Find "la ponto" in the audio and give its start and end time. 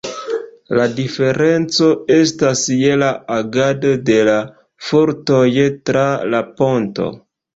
6.35-7.07